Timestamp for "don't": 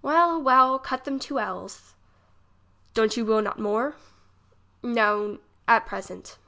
2.94-3.16